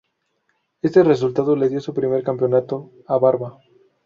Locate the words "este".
0.81-1.03